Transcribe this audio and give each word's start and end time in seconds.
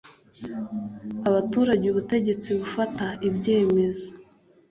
abaturage 1.29 1.85
ubutegetsi 1.89 2.49
bufata 2.59 3.05
ibyemezo 3.27 4.07